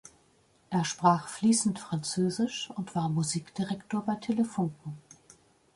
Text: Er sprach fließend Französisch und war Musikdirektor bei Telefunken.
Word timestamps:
Er 0.71 0.83
sprach 0.83 1.27
fließend 1.27 1.77
Französisch 1.77 2.71
und 2.73 2.95
war 2.95 3.07
Musikdirektor 3.07 4.01
bei 4.03 4.15
Telefunken. 4.15 4.97